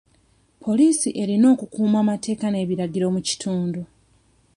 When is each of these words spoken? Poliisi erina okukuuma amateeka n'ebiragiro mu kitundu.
Poliisi 0.63 1.09
erina 1.21 1.47
okukuuma 1.53 1.97
amateeka 2.03 2.45
n'ebiragiro 2.49 3.07
mu 3.15 3.21
kitundu. 3.27 3.81